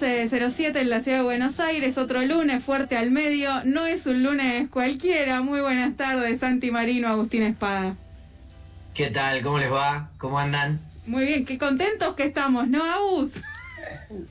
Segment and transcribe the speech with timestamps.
[0.00, 3.50] 15.07 en la ciudad de Buenos Aires, otro lunes fuerte al medio.
[3.64, 5.42] No es un lunes cualquiera.
[5.42, 7.96] Muy buenas tardes, Santi Marino, Agustín Espada.
[8.94, 9.42] ¿Qué tal?
[9.42, 10.10] ¿Cómo les va?
[10.16, 10.80] ¿Cómo andan?
[11.06, 13.42] Muy bien, qué contentos que estamos, ¿no, Agus?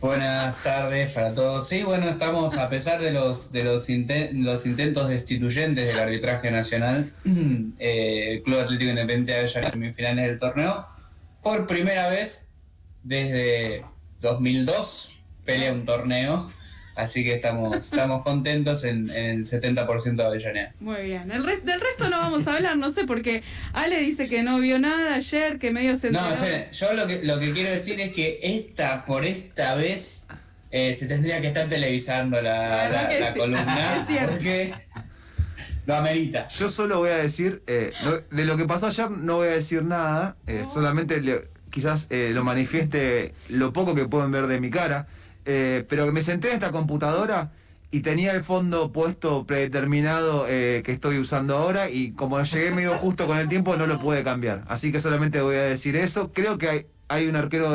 [0.02, 1.70] Buenas tardes para todos.
[1.70, 3.88] Sí, bueno, estamos a pesar de los de los,
[4.34, 7.12] los intentos destituyentes del arbitraje nacional,
[7.78, 10.84] eh, el Club Atlético Independiente de Avellaneda semifinales del torneo,
[11.44, 12.48] por primera vez
[13.04, 13.86] desde
[14.22, 15.19] 2002
[15.50, 16.50] pelea un torneo.
[16.96, 20.74] Así que estamos, estamos contentos en, el 70% de Avellaneda.
[20.82, 21.32] Muy bien.
[21.32, 24.80] El del resto no vamos a hablar, no sé, porque Ale dice que no vio
[24.80, 28.12] nada ayer, que medio se No, esperen, yo lo que, lo que quiero decir es
[28.12, 30.28] que esta, por esta vez,
[30.72, 33.96] eh, se tendría que estar televisando la, la, columna.
[34.10, 34.74] Es porque
[35.86, 36.50] lo amerita.
[36.50, 37.94] Yo solo voy a decir, eh,
[38.30, 41.22] de lo que pasó ayer no voy a decir nada, eh, solamente
[41.70, 45.08] quizás lo manifieste lo poco que pueden ver de mi cara.
[45.46, 47.52] Eh, pero me senté en esta computadora
[47.92, 52.94] y tenía el fondo puesto predeterminado eh, que estoy usando ahora y como llegué medio
[52.98, 54.64] justo con el tiempo no lo pude cambiar.
[54.68, 56.32] Así que solamente voy a decir eso.
[56.34, 57.72] Creo que hay, hay un arquero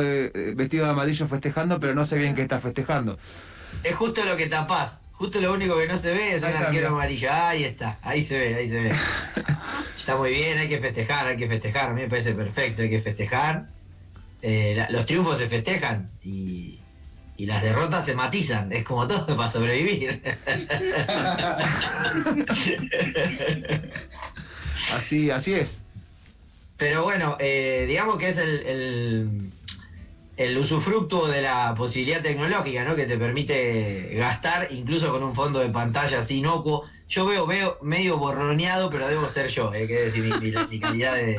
[0.55, 3.19] vestido de amarillo festejando, pero no sé bien qué está festejando.
[3.83, 5.05] Es justo lo que tapás.
[5.13, 7.29] Justo lo único que no se ve es un arquero amarillo.
[7.33, 8.93] Ahí está, ahí se ve, ahí se ve.
[9.99, 11.91] está muy bien, hay que festejar, hay que festejar.
[11.91, 13.67] A mí me parece perfecto, hay que festejar.
[14.43, 16.81] Eh, los triunfos se festejan y
[17.37, 20.23] y las derrotas se matizan, es como todo para sobrevivir.
[24.95, 25.83] así, así es.
[26.77, 29.51] Pero bueno, eh, digamos que es el,
[30.37, 32.97] el, usufructo de la posibilidad tecnológica, ¿no?
[32.97, 36.85] Que te permite gastar incluso con un fondo de pantalla así inocuo.
[37.09, 40.33] Yo veo, veo medio borroneado, pero debo ser yo, eh, que decir
[40.71, 41.37] mi calidad de,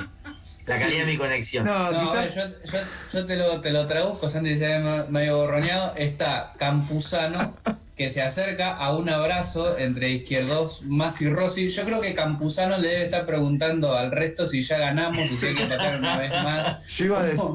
[0.66, 1.66] la calidad de mi conexión.
[1.66, 2.36] No, quizás...
[2.36, 2.80] yo,
[3.14, 5.94] yo, te, lo, te lo traduzco, Santi dice medio borroneado.
[5.96, 7.56] Está Campuzano,
[7.96, 11.70] que se acerca a un abrazo entre izquierdos más y Rossi.
[11.70, 15.48] Yo creo que Campuzano le debe estar preguntando al resto si ya ganamos y si
[15.48, 16.88] hay que patear una vez más.
[16.88, 17.46] Yo iba, a decir,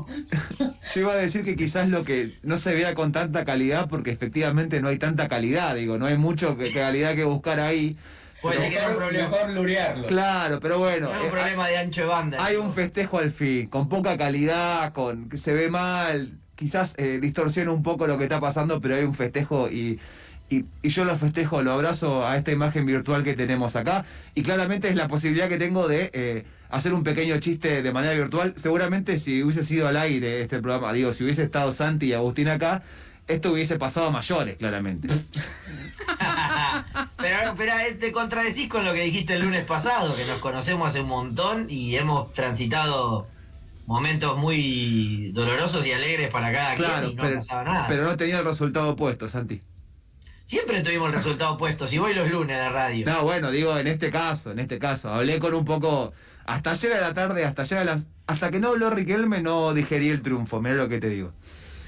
[0.94, 4.10] yo iba a decir que quizás lo que no se vea con tanta calidad, porque
[4.10, 7.96] efectivamente no hay tanta calidad, digo, no hay mucho que, calidad que buscar ahí.
[8.40, 9.28] Puede mejor, un problema.
[9.28, 10.06] mejor lurearlo.
[10.06, 11.10] Claro, pero bueno.
[11.10, 12.44] un eh, problema de ancho de banda.
[12.44, 17.18] Hay un festejo al fin, con poca calidad, con que se ve mal, quizás eh,
[17.20, 19.98] distorsiona un poco lo que está pasando, pero hay un festejo y,
[20.50, 24.04] y, yo lo festejo, lo abrazo a esta imagen virtual que tenemos acá.
[24.34, 28.14] Y claramente es la posibilidad que tengo de eh, hacer un pequeño chiste de manera
[28.14, 28.54] virtual.
[28.56, 32.48] Seguramente si hubiese sido al aire este programa, digo, si hubiese estado Santi y Agustín
[32.48, 32.82] acá,
[33.30, 35.08] esto hubiese pasado a mayores, claramente.
[37.16, 40.88] pero, pero eh, te contradecís con lo que dijiste el lunes pasado, que nos conocemos
[40.88, 43.28] hace un montón y hemos transitado
[43.86, 47.86] momentos muy dolorosos y alegres para cada quien y no pero, pasaba nada.
[47.88, 49.62] Pero no tenía el resultado opuesto, Santi.
[50.44, 53.06] Siempre tuvimos el resultado opuesto, si voy los lunes a la radio.
[53.06, 56.12] No, bueno, digo, en este caso, en este caso, hablé con un poco,
[56.44, 59.74] hasta ayer a la tarde, hasta ayer a las, hasta que no habló Riquelme no
[59.74, 61.32] digerí el triunfo, mira lo que te digo.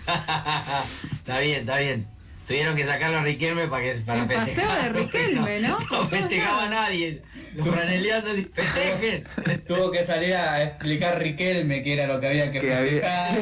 [1.13, 2.07] está bien, está bien.
[2.47, 5.79] Tuvieron que sacarlo a Riquelme para que para El paseo de Riquelme, ¿no?
[5.91, 7.23] No, festejaba a nadie.
[7.55, 9.25] Los franeleando festejen.
[9.67, 13.39] Tuvo que salir a explicar Riquelme qué era lo que había que, festejar.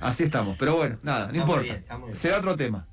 [0.00, 1.80] Así estamos, pero bueno, nada, no importa.
[2.12, 2.86] Será otro tema.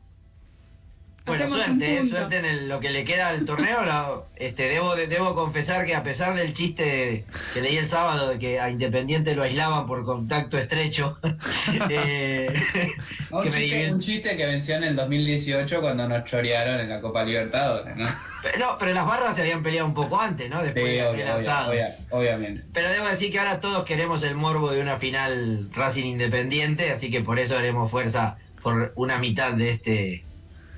[1.25, 4.27] Bueno, suerte, suerte en lo que le queda al torneo.
[4.35, 8.59] este, debo, debo confesar que a pesar del chiste que leí el sábado de que
[8.59, 11.17] a Independiente lo aislaban por contacto estrecho.
[11.89, 12.53] eh,
[13.31, 18.05] un, chiste, que venció en el 2018 cuando nos chorearon en la Copa Libertadores, ¿no?
[18.43, 20.61] Pero, pero las barras se habían peleado un poco antes, ¿no?
[20.61, 22.63] Después de obviamente.
[22.71, 27.09] Pero debo decir que ahora todos queremos el morbo de una final Racing Independiente, así
[27.09, 30.23] que por eso haremos fuerza por una mitad de este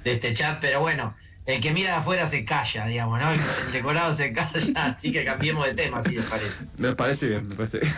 [0.07, 1.15] de este chat, pero bueno,
[1.45, 3.31] el que mira afuera se calla, digamos, ¿no?
[3.31, 3.39] El,
[3.71, 6.65] decorado se calla, así que cambiemos de tema, si les parece.
[6.77, 7.94] Me parece bien, me parece bien.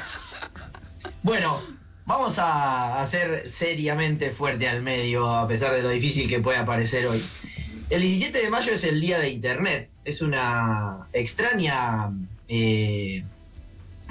[1.22, 1.62] Bueno,
[2.06, 7.06] vamos a hacer seriamente fuerte al medio, a pesar de lo difícil que puede aparecer
[7.08, 7.24] hoy.
[7.90, 9.90] El 17 de mayo es el día de Internet.
[10.06, 12.12] Es una extraña...
[12.48, 13.24] Eh,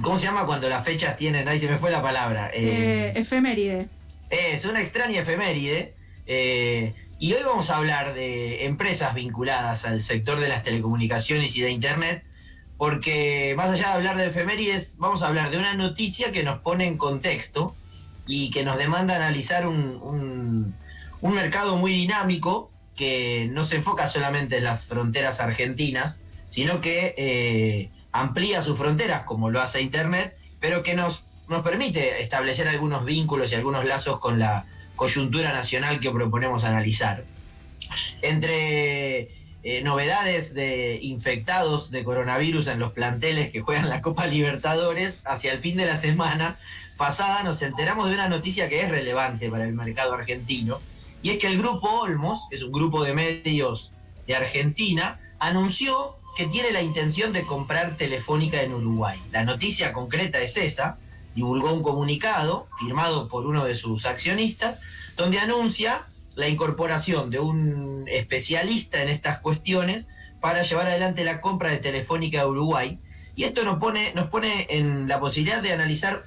[0.03, 1.49] ¿Cómo se llama cuando las fechas tienen?
[1.49, 2.51] Ahí se me fue la palabra.
[2.55, 3.89] Eh, efeméride.
[4.31, 5.95] Es una extraña efeméride.
[7.19, 11.71] Y hoy vamos a hablar de empresas vinculadas al sector de las telecomunicaciones y de
[11.71, 12.25] Internet,
[12.77, 16.61] porque más allá de hablar de efemérides, vamos a hablar de una noticia que nos
[16.61, 17.75] pone en contexto
[18.27, 20.75] y que nos demanda analizar un, un-
[21.21, 27.15] un mercado muy dinámico que no se enfoca solamente en las fronteras argentinas, sino que
[27.19, 33.05] eh, amplía sus fronteras, como lo hace Internet, pero que nos, nos permite establecer algunos
[33.05, 34.67] vínculos y algunos lazos con la
[34.99, 37.25] coyuntura nacional que proponemos analizar.
[38.21, 39.31] Entre
[39.63, 45.53] eh, novedades de infectados de coronavirus en los planteles que juegan la Copa Libertadores, hacia
[45.55, 46.59] el fin de la semana
[46.99, 50.81] pasada nos enteramos de una noticia que es relevante para el mercado argentino,
[51.23, 53.93] y es que el grupo Olmos, que es un grupo de medios
[54.27, 59.19] de Argentina, anunció que tiene la intención de comprar Telefónica en Uruguay.
[59.33, 60.99] La noticia concreta es esa,
[61.39, 64.81] divulgó un comunicado firmado por uno de sus accionistas,
[65.17, 66.03] donde anuncia
[66.35, 70.09] la incorporación de un especialista en estas cuestiones
[70.41, 72.99] para llevar adelante la compra de Telefónica a Uruguay.
[73.37, 76.21] Y esto nos pone, nos pone en la posibilidad de analizar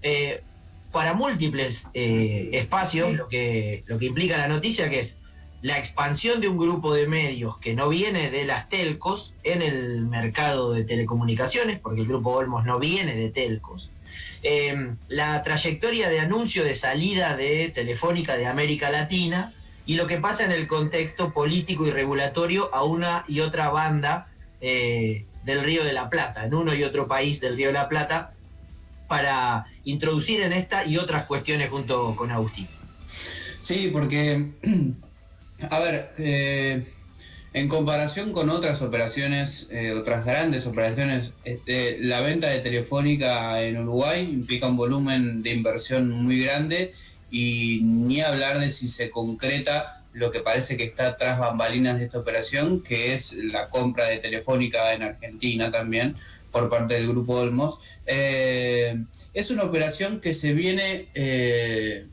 [0.00, 0.42] eh,
[0.90, 5.18] para múltiples eh, espacios lo que, lo que implica la noticia, que es
[5.60, 10.06] la expansión de un grupo de medios que no viene de las telcos en el
[10.06, 13.90] mercado de telecomunicaciones, porque el grupo Olmos no viene de telcos.
[14.48, 19.52] Eh, la trayectoria de anuncio de salida de Telefónica de América Latina
[19.86, 24.28] y lo que pasa en el contexto político y regulatorio a una y otra banda
[24.60, 27.88] eh, del Río de la Plata, en uno y otro país del Río de la
[27.88, 28.34] Plata,
[29.08, 32.68] para introducir en esta y otras cuestiones junto con Agustín.
[33.62, 34.52] Sí, porque,
[35.70, 36.86] a ver, eh,
[37.56, 43.78] en comparación con otras operaciones, eh, otras grandes operaciones, este, la venta de Telefónica en
[43.78, 46.92] Uruguay implica un volumen de inversión muy grande
[47.30, 52.04] y ni hablar de si se concreta lo que parece que está tras bambalinas de
[52.04, 56.14] esta operación, que es la compra de Telefónica en Argentina también
[56.52, 57.78] por parte del grupo Olmos.
[58.04, 58.98] Eh,
[59.32, 62.04] es una operación que se viene eh,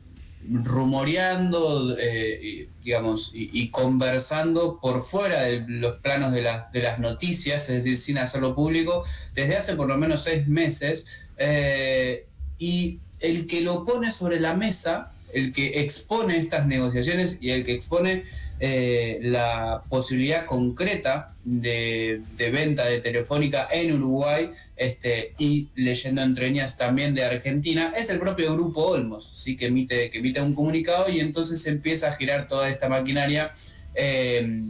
[0.50, 7.68] rumoreando, eh, digamos, y, conversando por fuera de los planos de, las de las noticias,
[7.70, 9.04] es decir, sin hacerlo público,
[9.34, 11.06] desde hace por lo menos seis meses.
[11.38, 12.26] eh,
[12.58, 17.64] y el que lo pone sobre la mesa, el que expone estas negociaciones y el
[17.64, 18.24] que expone
[18.60, 26.76] eh, la posibilidad concreta de, venta de Telefónica en Uruguay este, y leyendo entre líneas
[26.76, 29.56] también de Argentina, es el propio grupo Olmos, ¿sí?
[29.56, 33.50] que, emite, que emite un comunicado y entonces se empieza a girar toda esta maquinaria
[33.94, 34.62] eh,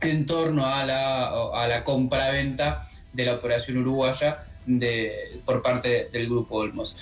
[0.00, 6.26] en torno a la, a la compra-venta de la operación uruguaya de, por parte del
[6.26, 6.96] grupo Olmos.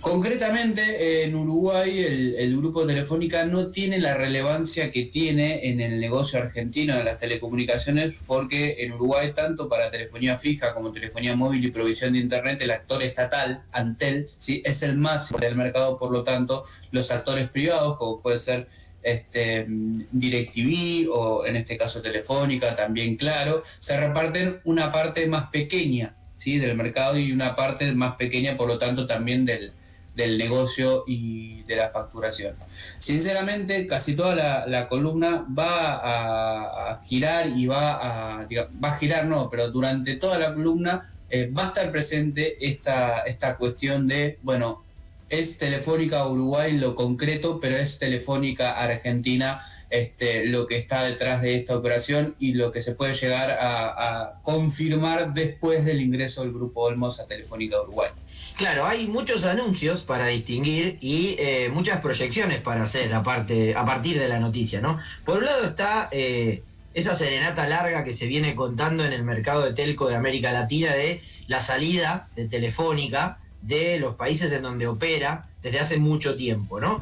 [0.00, 6.38] Concretamente, en Uruguay el, grupo Telefónica no tiene la relevancia que tiene en el negocio
[6.38, 11.70] argentino de las telecomunicaciones, porque en Uruguay, tanto para telefonía fija como telefonía móvil y
[11.72, 14.62] provisión de Internet, el actor estatal, Antel, ¿sí?
[14.64, 16.62] es el más del mercado, por lo tanto,
[16.92, 18.68] los actores privados, como puede ser
[19.02, 26.14] este, DirecTV o en este caso Telefónica, también claro, se reparten una parte más pequeña
[26.36, 26.58] ¿sí?
[26.58, 29.72] del mercado y una parte más pequeña, por lo tanto, también del,
[30.18, 32.56] del negocio y de la facturación.
[32.98, 38.48] Sinceramente, casi toda la, columna va a, girar y va a,
[38.84, 43.20] va a girar, no, pero durante toda la columna eh, va a estar presente esta,
[43.20, 44.82] esta cuestión de, bueno,
[45.28, 51.54] es Telefónica Uruguay lo concreto, pero es Telefónica Argentina este, lo que está detrás de
[51.54, 56.52] esta operación y lo que se puede llegar a, a confirmar después del ingreso del
[56.52, 58.10] Grupo Olmos a Telefónica Uruguay.
[58.58, 64.18] Claro, hay muchos anuncios para distinguir y eh, muchas proyecciones para hacer aparte, a partir
[64.18, 64.98] de la noticia, ¿no?
[65.24, 69.62] Por un lado está eh, esa serenata larga que se viene contando en el mercado
[69.62, 74.88] de telco de América Latina de la salida de Telefónica de los países en donde
[74.88, 77.00] opera desde hace mucho tiempo, ¿no?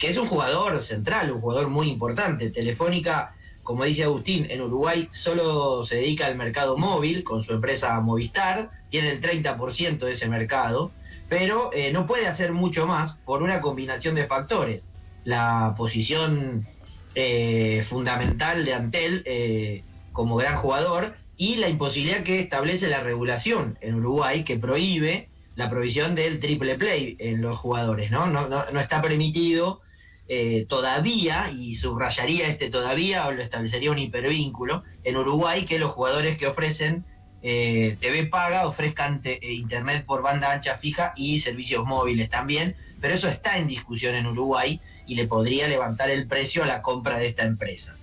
[0.00, 2.50] Que es un jugador central, un jugador muy importante.
[2.50, 3.35] Telefónica,
[3.66, 8.70] como dice Agustín, en Uruguay solo se dedica al mercado móvil con su empresa Movistar,
[8.90, 10.92] tiene el 30% de ese mercado,
[11.28, 14.90] pero eh, no puede hacer mucho más por una combinación de factores.
[15.24, 16.64] La posición
[17.16, 19.82] eh, fundamental de Antel eh,
[20.12, 25.68] como gran jugador y la imposibilidad que establece la regulación en Uruguay que prohíbe la
[25.68, 28.28] provisión del triple play en los jugadores, ¿no?
[28.28, 29.80] No, no, no está permitido
[30.28, 35.92] eh, todavía, y subrayaría este todavía, o lo establecería un hipervínculo, en Uruguay que los
[35.92, 37.04] jugadores que ofrecen
[37.42, 43.14] eh, TV paga ofrezcan eh, internet por banda ancha fija y servicios móviles también, pero
[43.14, 47.18] eso está en discusión en Uruguay y le podría levantar el precio a la compra
[47.18, 47.96] de esta empresa.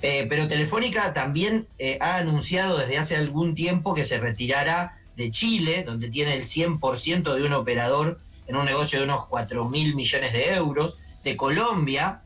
[0.00, 1.66] Pero Telefónica también
[2.00, 7.34] ha anunciado desde hace algún tiempo que se retirará de Chile, donde tiene el 100%
[7.34, 12.22] de un operador en un negocio de unos 4 mil millones de euros, de Colombia,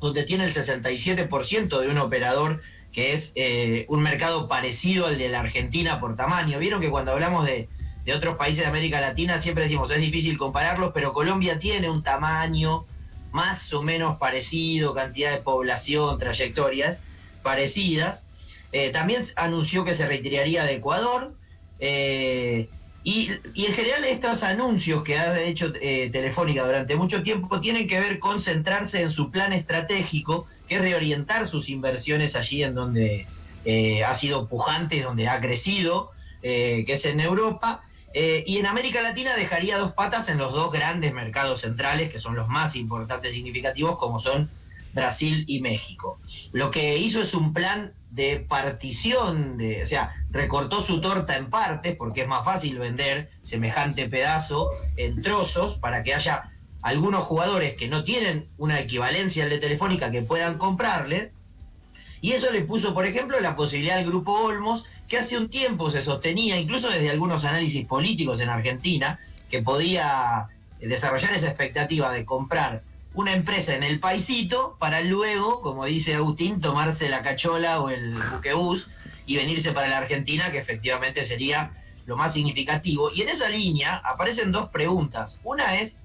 [0.00, 2.60] donde tiene el 67% de un operador
[2.92, 6.58] que es eh, un mercado parecido al de la Argentina por tamaño.
[6.58, 7.68] Vieron que cuando hablamos de,
[8.04, 12.02] de otros países de América Latina siempre decimos es difícil compararlos, pero Colombia tiene un
[12.02, 12.84] tamaño
[13.32, 17.00] más o menos parecido, cantidad de población, trayectorias
[17.42, 18.26] parecidas.
[18.72, 21.34] Eh, también anunció que se retiraría de Ecuador.
[21.78, 22.68] Eh,
[23.04, 28.00] y, en general estos anuncios que ha hecho eh, Telefónica durante mucho tiempo tienen que
[28.00, 33.26] ver con centrarse en su plan estratégico, que es reorientar sus inversiones allí en donde
[34.04, 36.10] ha sido pujante, donde ha crecido,
[36.42, 37.84] que es en Europa.
[38.12, 42.34] y en América Latina dejaría dos patas en los dos grandes mercados centrales, que son
[42.34, 44.50] los más importantes y significativos, como son
[44.92, 46.18] Brasil y México.
[46.52, 51.48] Lo que hizo es un plan de partición, de, o sea, recortó su torta en
[51.48, 56.50] partes, porque es más fácil vender semejante pedazo en trozos para que haya
[56.82, 61.32] algunos jugadores que no tienen una equivalencia al de Telefónica que puedan comprarle.
[62.20, 65.90] Y eso le puso, por ejemplo, la posibilidad al grupo Olmos, que hace un tiempo
[65.90, 70.48] se sostenía, incluso desde algunos análisis políticos en Argentina, que podía
[70.80, 72.82] desarrollar esa expectativa de comprar
[73.14, 78.14] una empresa en el paisito para luego, como dice Agustín, tomarse la cachola o el
[78.32, 78.88] buquebús
[79.26, 81.72] y venirse para la Argentina, que efectivamente sería
[82.06, 83.10] lo más significativo.
[83.14, 85.40] Y en esa línea aparecen dos preguntas.
[85.44, 86.00] Una es,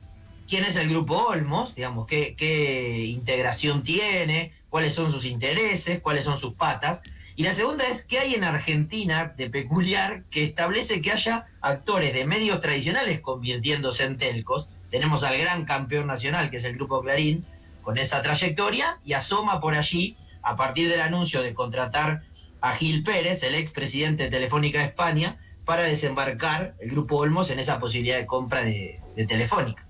[0.47, 1.75] ¿quién es el grupo Olmos?
[1.75, 4.51] Digamos, ¿qué, qué integración tiene?
[4.69, 6.01] ¿Cuáles son sus intereses?
[6.01, 7.01] ¿Cuáles son sus patas?
[7.37, 12.13] Y la segunda es, ¿qué hay en Argentina de peculiar que establece que haya actores
[12.13, 14.69] de medios tradicionales convirtiéndose en telcos?
[14.89, 17.45] Tenemos al gran campeón nacional, que es el Grupo Clarín,
[17.81, 22.23] con esa trayectoria, y asoma por allí, a partir del anuncio de contratar
[22.61, 27.59] a Gil Pérez, el expresidente de Telefónica de España, para desembarcar el Grupo Olmos en
[27.59, 29.85] esa posibilidad de compra de, Telefónica.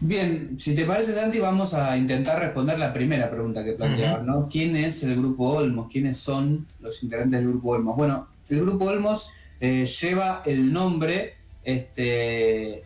[0.00, 4.48] Bien, si te parece, Santi, vamos a intentar responder la primera pregunta que planteabas, ¿no?
[4.48, 5.90] ¿Quién es el Grupo Olmos?
[5.90, 7.96] ¿Quiénes son los integrantes del Grupo Olmos?
[7.96, 12.84] Bueno, el Grupo Olmos eh, lleva el nombre este,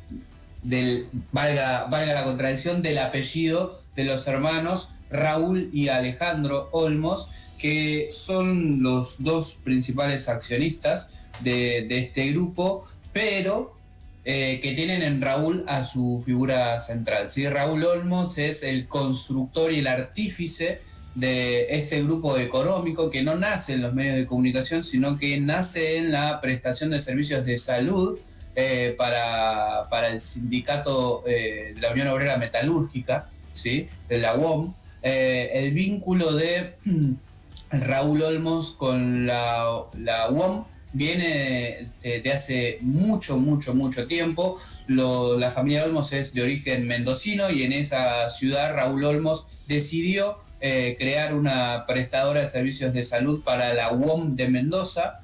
[0.62, 7.28] del, valga, valga la contradicción, del apellido de los hermanos Raúl y Alejandro Olmos,
[7.58, 13.76] que son los dos principales accionistas de, este grupo, pero
[14.24, 17.28] eh, que tienen en Raúl a su figura central.
[17.28, 17.48] ¿sí?
[17.48, 20.80] Raúl Olmos es el constructor y el artífice
[21.14, 25.98] de este grupo económico que no nace en los medios de comunicación, sino que nace
[25.98, 28.18] en la prestación de servicios de salud
[28.54, 33.86] eh, para, para, el sindicato eh, de la Unión Obrera Metalúrgica, ¿sí?
[34.10, 36.74] de la UOM, eh, el vínculo de
[37.70, 39.64] Raúl Olmos con la,
[39.98, 44.58] la UOM viene de, hace mucho, mucho, mucho tiempo.
[44.86, 51.32] la familia Olmos es de origen mendocino y en esa ciudad Raúl Olmos decidió crear
[51.32, 55.20] una prestadora de servicios de salud para la UOM de Mendoza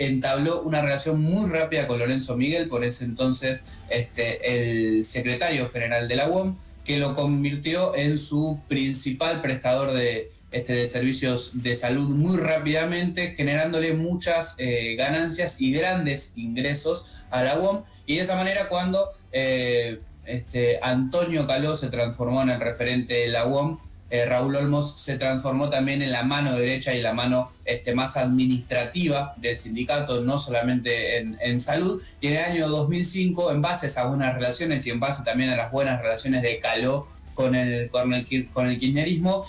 [0.00, 6.08] entabló una relación muy rápida con Lorenzo Miguel, por ese entonces este, el secretario general
[6.08, 11.74] de la UOM, que lo convirtió en su principal prestador de, este, de servicios de
[11.74, 17.82] salud muy rápidamente, generándole muchas eh, ganancias y grandes ingresos a la UOM.
[18.06, 23.28] Y de esa manera cuando eh, este, Antonio Caló se transformó en el referente de
[23.28, 23.78] la UOM,
[24.10, 28.16] eh, Raúl Olmos se transformó también en la mano derecha y la mano este, más
[28.16, 32.02] administrativa del sindicato, no solamente en, salud.
[32.20, 35.50] Y en el año 2005, en base a esas buenas relaciones y en base también
[35.50, 39.44] a las buenas relaciones de Caló con el, con el, kirchnerismo,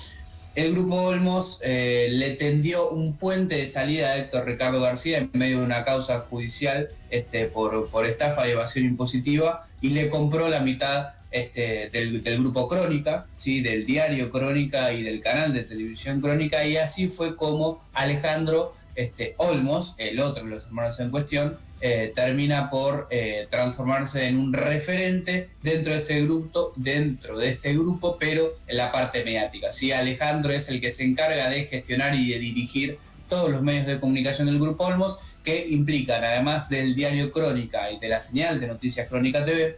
[0.53, 5.30] el grupo Olmos eh, le tendió un puente de salida a Héctor Ricardo García en
[5.34, 10.50] medio de una causa judicial este, por, por estafa y evasión impositiva y le compró
[10.50, 13.62] la mitad este, del, grupo Crónica, ¿sí?
[13.62, 19.36] del diario Crónica y del canal de televisión Crónica, y así fue como Alejandro este,
[19.38, 24.54] Olmos, el otro de los hermanos en cuestión, eh, termina por eh, transformarse en un
[24.54, 29.72] referente dentro de este grupo, dentro de este grupo, pero en la parte mediática.
[29.72, 29.92] ¿sí?
[29.92, 34.00] Alejandro es el que se encarga de gestionar y de dirigir todos los medios de
[34.00, 38.68] comunicación del Grupo Olmos, que implican, además del diario Crónica y de la señal de
[38.68, 39.78] Noticias Crónica TV,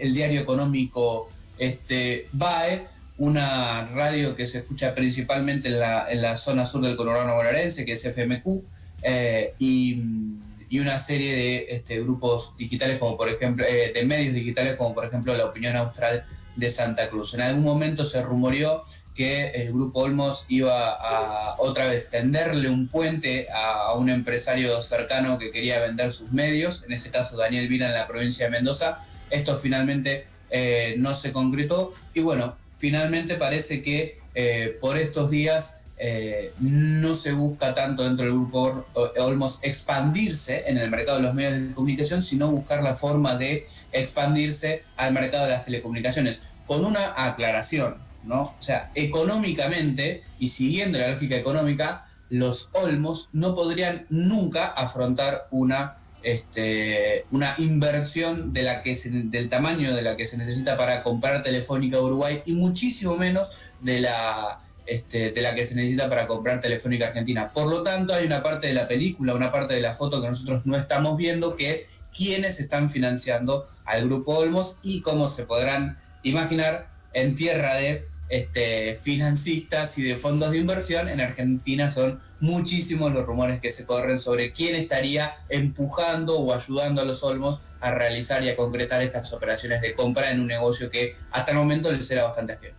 [0.00, 1.28] el diario económico
[1.58, 2.86] este, BAE,
[3.18, 8.04] una radio que se escucha principalmente en la, zona sur del conurbano bonaerense, que es
[8.04, 8.62] FMQ,
[9.02, 10.02] eh, y,
[10.68, 14.94] y una serie de este, grupos digitales como por ejemplo, eh, de medios digitales como
[14.94, 16.24] por ejemplo la Opinión Austral
[16.56, 17.34] de Santa Cruz.
[17.34, 18.82] En algún momento se rumoreó
[19.14, 25.38] que el grupo Olmos iba a otra vez tenderle un puente a, un empresario cercano
[25.38, 29.00] que quería vender sus medios, en ese caso Daniel Vila en la provincia de Mendoza.
[29.30, 35.82] Esto finalmente eh, no se concretó y bueno, finalmente parece que eh, por estos días
[36.00, 38.86] eh, no se busca tanto dentro del grupo
[39.18, 43.66] Olmos expandirse en el mercado de los medios de comunicación, sino buscar la forma de
[43.92, 48.42] expandirse al mercado de las telecomunicaciones, con una aclaración, ¿no?
[48.42, 55.96] O sea, económicamente y siguiendo la lógica económica, los Olmos no podrían nunca afrontar una
[56.32, 61.42] este, una inversión de la que del tamaño de la que se necesita para comprar
[61.42, 63.48] Telefónica Uruguay y muchísimo menos
[63.80, 67.50] de la este, de la que se necesita para comprar Telefónica Argentina.
[67.52, 70.28] Por lo tanto, hay una parte de la película, una parte de la foto que
[70.28, 75.44] nosotros no estamos viendo, que es quiénes están financiando al grupo Olmos y cómo se
[75.44, 82.20] podrán imaginar en tierra de este, financistas y de fondos de inversión, en Argentina son
[82.40, 87.60] muchísimos los rumores que se corren sobre quién estaría empujando o ayudando a los Olmos
[87.80, 91.56] a realizar y a concretar estas operaciones de compra en un negocio que hasta el
[91.56, 92.78] momento les era bastante ajeno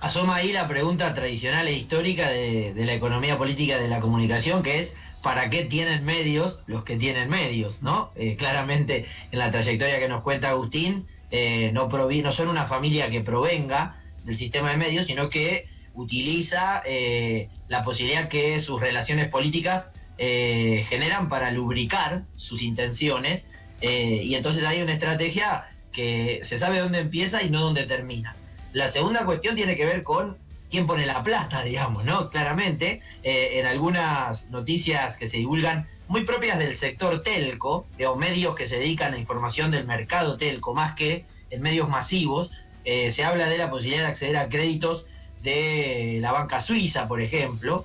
[0.00, 4.78] asoma ahí la pregunta tradicional e histórica de, la economía política de la comunicación, que
[4.78, 7.82] es ¿para qué tienen medios los que tienen medios?
[7.82, 8.12] ¿no?
[8.14, 13.10] Eh, claramente en la trayectoria que nos cuenta Agustín, eh, no, no son una familia
[13.10, 13.96] que provenga
[14.26, 21.28] del sistema de medios, sino que utiliza eh, la posibilidad que sus relaciones políticas generan
[21.28, 23.48] para lubricar sus intenciones,
[23.82, 28.36] y entonces hay una estrategia que se sabe dónde empieza y no dónde termina.
[28.72, 30.36] La segunda cuestión tiene que ver con
[30.70, 32.28] quién pone la plata, digamos, ¿no?
[32.28, 38.54] Claramente, eh, en algunas noticias que se divulgan muy propias del sector telco, o medios
[38.54, 42.50] que se dedican a información del mercado telco, más que en medios masivos,
[42.86, 45.04] eh, se habla de la posibilidad de acceder a créditos
[45.42, 47.84] de la banca suiza, por ejemplo.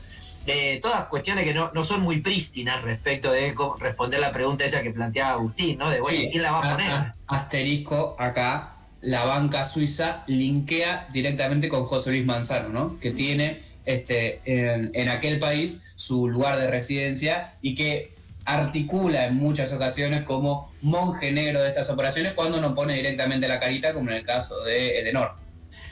[0.82, 5.34] todas cuestiones que no, son muy prístinas respecto de responder la pregunta esa que planteaba
[5.34, 5.90] Agustín, ¿no?
[5.90, 7.14] De, bueno, ¿quién la va a poner?
[7.28, 13.00] asterisco acá, la banca suiza linkea directamente con José Luis Manzano, ¿no?
[13.00, 18.14] que tiene este, en, aquel país su lugar de residencia y que
[18.54, 23.60] articula en muchas ocasiones como monje negro de estas operaciones cuando no pone directamente la
[23.60, 25.34] carita, como en el caso de Edenor.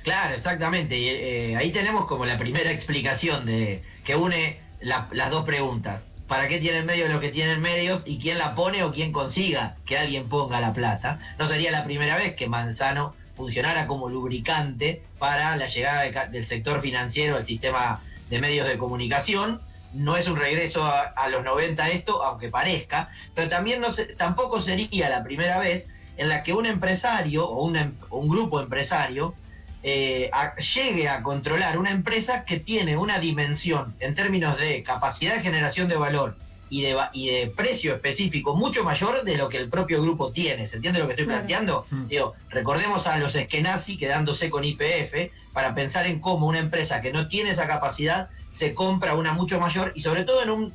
[0.04, 0.96] Claro, exactamente.
[0.96, 6.06] Eh, ahí tenemos como la primera explicación de que une las dos preguntas.
[6.28, 9.76] ¿Para qué tienen medios lo que tienen medios y quién la pone o quién consiga
[9.86, 11.20] que alguien ponga la plata?
[11.40, 16.82] No sería la primera vez que Manzano funcionara como lubricante para la llegada del sector
[16.82, 19.60] financiero al sistema de medios de comunicación.
[19.94, 25.10] No es un regreso a, los 90 esto, aunque parezca, pero también no tampoco sería
[25.10, 29.36] la primera vez en la que un empresario o un grupo empresario
[29.82, 30.30] eh,
[30.76, 35.88] llegue a controlar una empresa que tiene una dimensión en términos de capacidad de generación
[35.88, 36.36] de valor
[36.70, 40.68] y de, y de precio específico mucho mayor de lo que el propio grupo tiene.
[40.68, 41.86] ¿Se entiende lo que estoy planteando?
[41.90, 42.08] Mm.
[42.08, 47.14] Digo, recordemos a los Eskenazi quedándose con IPF para pensar en cómo una empresa que
[47.14, 50.74] no tiene esa capacidad se compra una mucho mayor y sobre todo en un,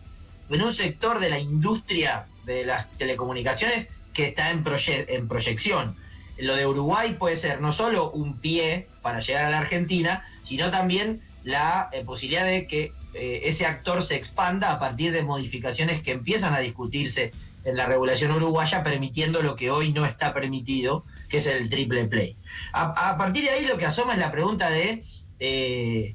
[0.48, 4.64] en un sector de la industria de las telecomunicaciones que está en,
[5.08, 5.96] en proyección.
[6.38, 10.70] Lo de Uruguay puede ser no solo un pie para llegar a la Argentina, sino
[10.70, 16.02] también la eh, posibilidad de que eh, ese actor se expanda a partir de modificaciones
[16.02, 17.32] que empiezan a discutirse
[17.64, 22.04] en la regulación uruguaya, permitiendo lo que hoy no está permitido, que es el triple
[22.06, 22.36] play.
[22.72, 25.02] A, partir de ahí lo que asoma es la pregunta de
[25.38, 26.14] eh,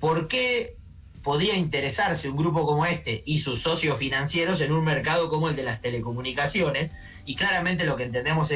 [0.00, 0.76] por qué
[1.22, 5.56] podría interesarse un grupo como este y sus socios financieros en un mercado como el
[5.56, 6.92] de las telecomunicaciones.
[7.26, 8.52] Y claramente lo que entendemos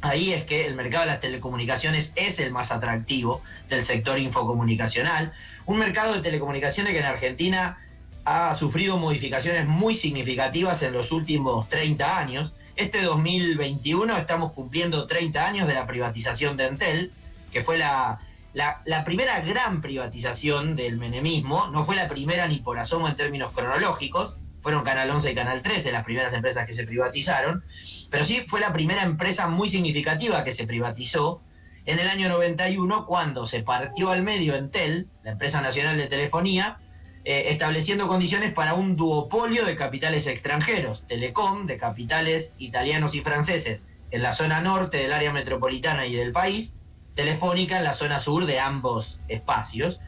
[0.00, 5.32] ahí es que el mercado de las telecomunicaciones es el más atractivo del sector infocomunicacional.
[5.66, 7.78] Un mercado de telecomunicaciones que en Argentina
[8.24, 12.54] ha sufrido modificaciones muy significativas en los últimos 30 años.
[12.74, 17.12] Este 2021 estamos cumpliendo 30 años de la privatización de Entel,
[17.52, 18.18] que fue la,
[18.56, 21.68] la, primera gran privatización del menemismo.
[21.68, 25.60] No fue la primera ni por asomo en términos cronológicos, fueron Canal 11 y Canal
[25.60, 27.62] 13 las primeras empresas que se privatizaron,
[28.10, 31.42] pero sí fue la primera empresa muy significativa que se privatizó
[31.84, 36.78] en el año 91 cuando se partió al medio Entel, la empresa nacional de telefonía,
[37.24, 43.82] eh, estableciendo condiciones para un duopolio de capitales extranjeros, Telecom de capitales italianos y franceses
[44.10, 46.72] en la zona norte del área metropolitana y del país,
[47.16, 49.98] Telefónica en la zona sur de ambos espacios.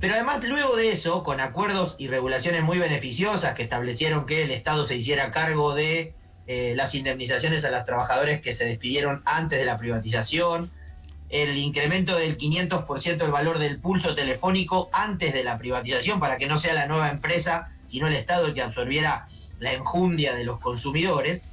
[0.00, 4.50] Pero además luego de eso, con acuerdos y regulaciones muy beneficiosas que establecieron que el
[4.50, 6.14] Estado se hiciera cargo de
[6.46, 10.70] eh, las indemnizaciones a los trabajadores que se despidieron antes de la privatización,
[11.28, 16.46] el incremento del 500% del valor del pulso telefónico antes de la privatización para que
[16.46, 19.28] no sea la nueva empresa, sino el Estado el que absorbiera
[19.60, 21.44] la enjundia de los consumidores.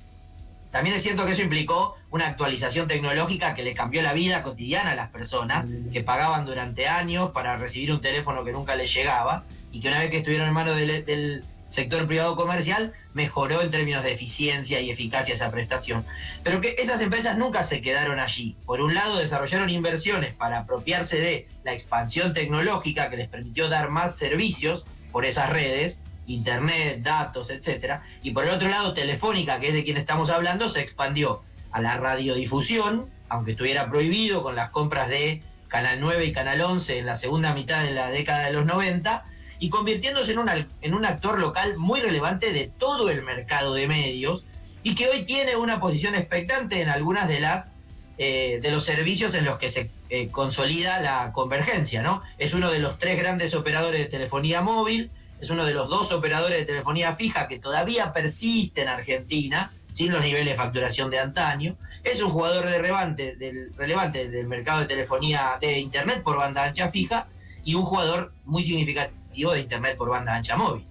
[0.71, 4.91] También es cierto que eso implicó una actualización tecnológica que le cambió la vida cotidiana
[4.91, 9.43] a las personas que pagaban durante años para recibir un teléfono que nunca les llegaba
[9.71, 14.01] y que una vez que estuvieron en manos del, sector privado comercial mejoró en términos
[14.01, 16.05] de eficiencia y eficacia esa prestación.
[16.41, 18.55] Pero que esas empresas nunca se quedaron allí.
[18.65, 23.89] Por un lado, desarrollaron inversiones para apropiarse de la expansión tecnológica que les permitió dar
[23.89, 28.03] más servicios por esas redes internet, datos, etcétera.
[28.21, 31.81] Y por el otro lado, Telefónica, que es de quien estamos hablando, se expandió a
[31.81, 37.05] la radiodifusión, aunque estuviera prohibido con las compras de Canal 9 y Canal 11 en
[37.05, 39.25] la segunda mitad de la década de los 90,
[39.59, 40.49] y convirtiéndose en un,
[40.81, 44.45] en un actor local muy relevante de todo el mercado de medios,
[44.83, 47.71] y que hoy tiene una posición expectante en algunas de las
[48.19, 52.23] eh, de los servicios en los que se eh, consolida la convergencia, ¿no?
[52.39, 56.11] Es uno de los tres grandes operadores de telefonía móvil, es uno de los dos
[56.11, 61.19] operadores de telefonía fija que todavía persiste en Argentina, sin los niveles de facturación de
[61.19, 61.75] antaño.
[62.03, 66.89] Es un jugador relevante del, relevante del mercado de telefonía de Internet por banda ancha
[66.89, 67.27] fija
[67.63, 70.85] y un jugador muy significativo de Internet por banda ancha móvil.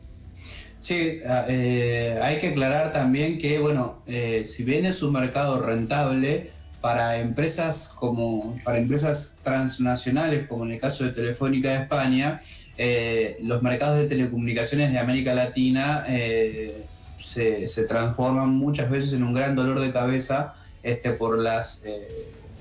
[0.80, 5.60] Sí, ah, eh, hay que aclarar también que, bueno, eh, si bien es un mercado
[5.60, 12.40] rentable para empresas como para empresas transnacionales, como en el caso de Telefónica de España,
[12.78, 16.84] eh, los mercados de telecomunicaciones de América Latina eh,
[17.16, 22.06] se, transforman muchas veces en un gran dolor de cabeza este, por, las, eh,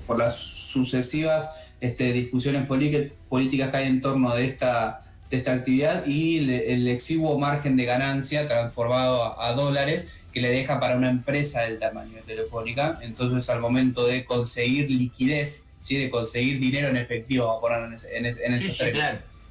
[0.06, 1.50] por las sucesivas
[1.80, 7.38] este, discusiones políticas que hay en torno de esta, de esta actividad y el exiguo
[7.38, 12.22] margen de ganancia transformado a, dólares que le deja para una empresa del tamaño de
[12.22, 12.98] Telefónica.
[13.02, 15.98] Entonces, al momento de conseguir liquidez, ¿sí?
[15.98, 18.80] de conseguir dinero en efectivo, en, en, en esos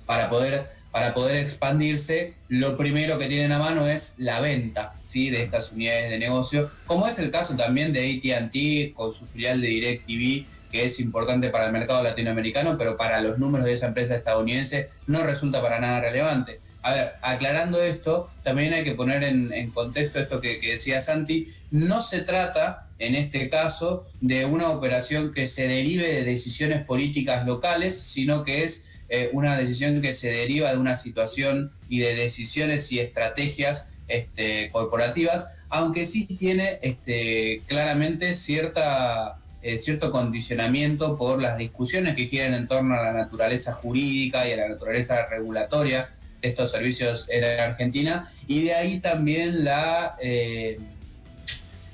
[0.05, 5.29] para poder, para poder expandirse, lo primero que tienen a mano es la venta ¿sí?
[5.29, 9.61] de estas unidades de negocio, como es el caso también de ATT con su filial
[9.61, 13.87] de DirecTV, que es importante para el mercado latinoamericano, pero para los números de esa
[13.87, 16.59] empresa estadounidense no resulta para nada relevante.
[16.81, 21.47] A ver, aclarando esto, también hay que poner en, contexto esto que, que decía Santi,
[21.71, 27.45] no se trata en este caso de una operación que se derive de decisiones políticas
[27.45, 32.15] locales, sino que es eh, una decisión que se deriva de una situación y de
[32.15, 41.41] decisiones y estrategias este, corporativas, aunque sí tiene este, claramente cierta, eh, cierto condicionamiento por
[41.41, 46.09] las discusiones que giran en torno a la naturaleza jurídica y a la naturaleza regulatoria
[46.41, 50.15] de estos servicios en Argentina, y de ahí también la...
[50.21, 50.79] Eh,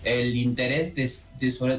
[0.03, 0.95] el interés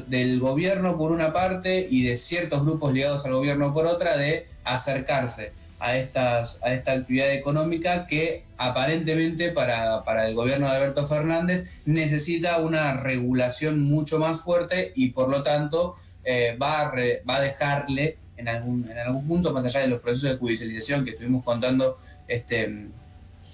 [0.07, 4.47] del gobierno por una parte y de ciertos grupos ligados al gobierno por otra de
[4.63, 11.05] acercarse a, estas, a esta actividad económica que aparentemente para, para el gobierno de Alberto
[11.05, 16.93] Fernández necesita una regulación mucho más fuerte y por lo tanto eh, va, a
[17.29, 21.03] va a dejarle en algún, en algún punto, más allá de los procesos de judicialización
[21.03, 22.87] que estuvimos contando este,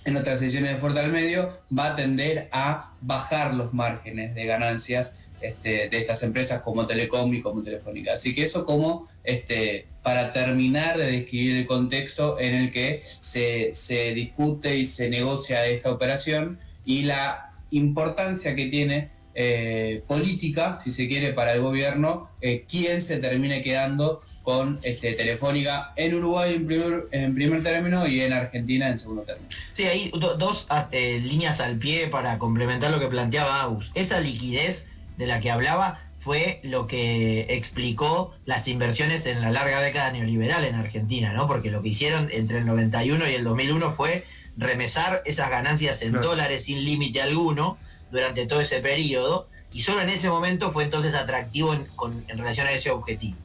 [0.10, 4.46] en otras sesiones de Fuerte al Medio, va a tender a bajar los márgenes de
[4.46, 8.14] ganancias este, de estas empresas como Telecom y como Telefónica.
[8.14, 13.74] Así que eso como este, para terminar de describir el contexto en el que se,
[13.74, 20.92] se discute y se negocia esta operación y la importancia que tiene eh, política, si
[20.92, 24.20] se quiere, para el gobierno, eh, quién se termine quedando
[24.50, 29.22] con este, Telefónica en Uruguay en primer, en primer término y en Argentina en segundo
[29.22, 29.48] término.
[29.74, 33.92] Sí, hay dos ah, eh, líneas al pie para complementar lo que planteaba Agus.
[33.94, 39.82] Esa liquidez de la que hablaba fue lo que explicó las inversiones en la larga
[39.82, 41.46] década neoliberal en Argentina, ¿no?
[41.46, 44.26] Porque lo que hicieron entre el 91 y el 2001 fue
[44.58, 47.78] remesar esas ganancias en dólares sin límite alguno
[48.10, 52.72] durante todo ese periodo y solo en ese momento fue entonces atractivo en relación a
[52.72, 53.38] ese objetivo.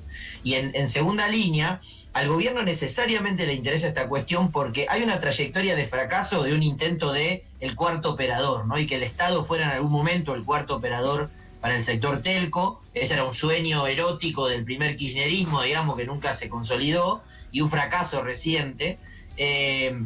[0.44, 1.80] Y en, segunda línea,
[2.12, 6.62] al gobierno necesariamente le interesa esta cuestión porque hay una trayectoria de fracaso de un
[6.62, 8.78] intento de el cuarto operador, ¿no?
[8.78, 11.30] Y que el Estado fuera en algún momento el cuarto operador
[11.60, 12.82] para el sector telco.
[12.92, 17.70] Ese era un sueño erótico del primer kirchnerismo, digamos, que nunca se consolidó, y un
[17.70, 18.98] fracaso reciente,
[19.36, 19.98] eh,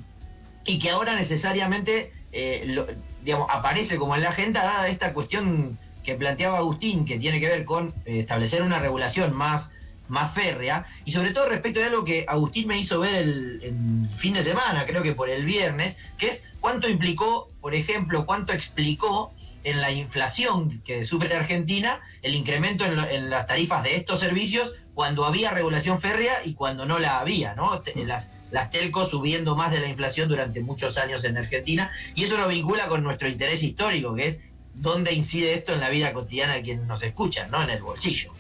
[0.64, 2.84] y que ahora necesariamente eh,
[3.22, 7.48] digamos, aparece como en la agenda dada esta cuestión que planteaba Agustín, que tiene que
[7.48, 9.72] ver con eh, establecer una regulación más
[10.08, 14.08] más férrea, y sobre todo respecto de algo que Agustín me hizo ver el, el
[14.16, 18.52] fin de semana, creo que por el viernes, que es cuánto implicó, por ejemplo, cuánto
[18.52, 19.32] explicó
[19.64, 24.20] en la inflación que sufre Argentina el incremento en, lo- en las tarifas de estos
[24.20, 27.80] servicios cuando había regulación férrea y cuando no la había, ¿no?
[27.80, 32.24] Te- Las, las telcos subiendo más de la inflación durante muchos años en Argentina y
[32.24, 34.40] eso lo vincula con nuestro interés histórico, que es
[34.74, 37.62] dónde incide esto en la vida cotidiana de quienes nos escuchan, ¿no?
[37.62, 38.32] En el bolsillo.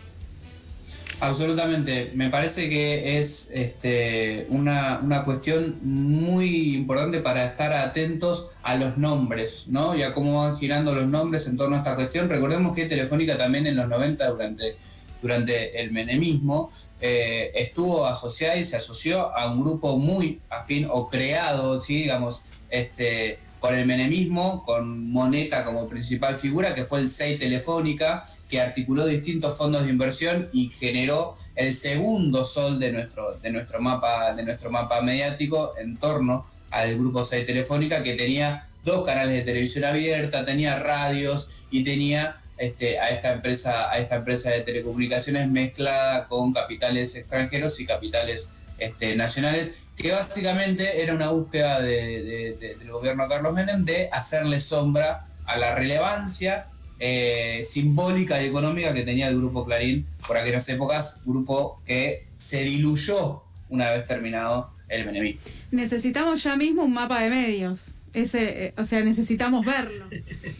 [1.20, 8.76] Absolutamente, me parece que es este, una, una cuestión muy importante para estar atentos a
[8.76, 9.96] los nombres, ¿no?
[9.96, 12.28] Y a cómo van girando los nombres en torno a esta cuestión.
[12.28, 14.76] Recordemos que Telefónica también en los 90, durante,
[15.20, 21.08] durante el menemismo, eh, estuvo asociada y se asoció a un grupo muy afín o
[21.08, 22.02] creado, ¿sí?
[22.02, 28.26] digamos, este, con el menemismo, con Moneta como principal figura, que fue el SEI Telefónica,
[28.48, 33.80] que articuló distintos fondos de inversión y generó el segundo sol de nuestro, de nuestro
[33.80, 39.34] mapa, de nuestro mapa mediático en torno al grupo 6 Telefónica, que tenía dos canales
[39.34, 44.60] de televisión abierta, tenía radios y tenía este, a esta empresa, a esta empresa de
[44.60, 52.22] telecomunicaciones mezclada con capitales extranjeros y capitales este, nacionales, que básicamente era una búsqueda de-
[52.22, 56.66] de- de- del gobierno de Carlos Menem de hacerle sombra a la relevancia
[57.00, 62.64] eh, simbólica y económica que tenía el grupo Clarín por aquellas épocas, grupo que se
[62.64, 65.40] diluyó una vez terminado el menemismo.
[65.70, 67.92] Necesitamos ya mismo un mapa de medios.
[68.14, 70.06] Ese, eh, o sea, necesitamos verlo.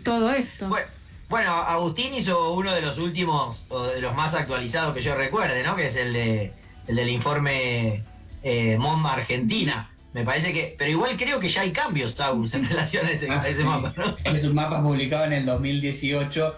[0.04, 0.68] Todo esto.
[0.68, 0.86] Bueno,
[1.28, 5.64] bueno, Agustín hizo uno de los últimos, o de los más actualizados que yo recuerde,
[5.64, 5.74] ¿no?
[5.74, 6.52] Que es el de
[6.86, 8.04] el del informe
[8.42, 9.90] eh, MOMA Argentina.
[10.14, 13.28] Me parece que, pero igual creo que ya hay cambios, Agus, en relación a ese,
[13.30, 13.64] Ah, a ese sí.
[13.64, 14.16] mapa, ¿no?
[14.34, 16.56] Es un mapa publicado en el 2018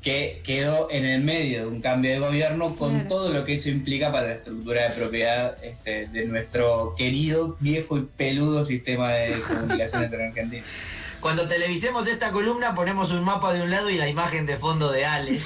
[0.00, 3.08] que quedó en el medio de un cambio de gobierno con Claro.
[3.08, 7.98] todo lo que eso implica para la estructura de propiedad este, de nuestro querido, viejo
[7.98, 10.62] y peludo sistema de comunicaciones en Argentina.
[11.20, 14.90] Cuando televisemos esta columna ponemos un mapa de un lado y la imagen de fondo
[14.92, 15.40] de Ale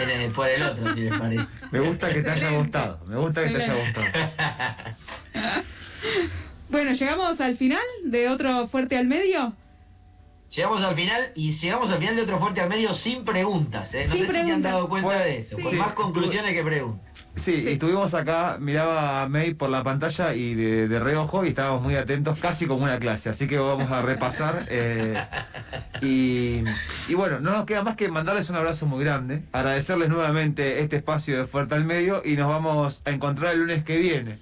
[0.00, 1.56] en el- por el otro, si les parece.
[1.70, 3.00] Me gusta que te haya gustado.
[3.06, 4.06] Me gusta que te haya gustado.
[6.70, 9.52] Bueno, llegamos al final de otro fuerte al medio.
[10.54, 14.04] Llegamos al final y llegamos al final de otro fuerte al medio sin preguntas, ¿eh?
[14.06, 14.72] No Sin sé si se han preguntas.
[14.72, 15.62] dado cuenta Fue- de eso, sí.
[15.62, 17.10] con Sí, más conclusiones que preguntas.
[17.36, 17.70] Sí, Sí.
[17.72, 21.96] estuvimos acá, miraba a May por la pantalla y de, de reojo y estábamos muy
[21.96, 24.66] atentos, casi como una clase, así que vamos a repasar.
[24.70, 25.20] eh,
[26.00, 26.62] y,
[27.08, 30.96] y bueno, no nos queda más que mandarles un abrazo muy grande, agradecerles nuevamente este
[30.96, 34.38] espacio de Fuerte al Medio y nos vamos a encontrar el lunes que viene.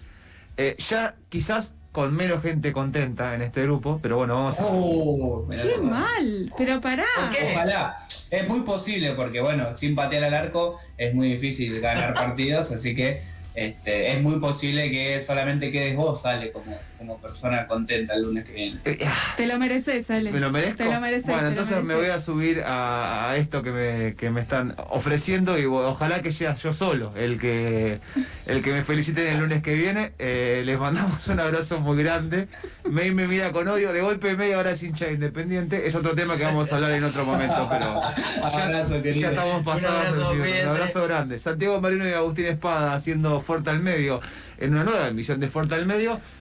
[0.59, 4.65] Eh, ya quizás con menos gente contenta en este grupo, pero bueno, vamos a...
[4.65, 7.05] Oh, Qué mal, pero pará.
[7.17, 7.53] ¿Por qué?
[7.55, 8.02] Ojalá.
[8.33, 12.95] Es muy posible porque, bueno, sin patear al arco es muy difícil ganar partidos, así
[12.95, 13.21] que
[13.55, 18.45] este, es muy posible que solamente quedes vos, sale como, como persona contenta el lunes
[18.45, 18.79] que viene.
[18.85, 18.99] Eh,
[19.37, 20.31] Te lo mereces, Ale.
[20.33, 20.77] ¿Me lo merezco?
[20.79, 21.27] Te lo mereces.
[21.33, 22.07] Bueno, entonces me mereces.
[22.09, 26.33] voy a subir a, a esto que me, que me están ofreciendo y ojalá que
[26.33, 27.99] sea yo solo el que
[28.47, 30.13] el que me feliciten el lunes que viene.
[30.19, 32.49] Eh, les mandamos un abrazo muy grande.
[32.89, 33.93] May me mira con odio.
[33.93, 35.87] De golpe May ahora es hincha de independiente.
[35.87, 38.01] Es otro tema que vamos a hablar en otro momento, pero
[38.53, 40.17] ya, Abrazo, ya estamos pasados.
[40.17, 41.39] Un abrazo, un abrazo grande.
[41.39, 44.21] Santiago Marino y Agustín Espada haciendo Fuerte al Medio
[44.59, 46.21] en una nueva emisión de Fuerte al Medio.